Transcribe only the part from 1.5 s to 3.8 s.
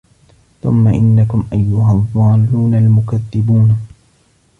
أَيُّهَا الضّالّونَ المُكَذِّبونَ